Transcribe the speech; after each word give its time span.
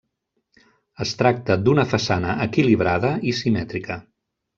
Es 1.05 1.11
tracta 1.19 1.57
d'una 1.67 1.85
façana 1.91 2.37
equilibrada 2.49 3.13
i 3.33 3.35
simètrica. 3.41 3.99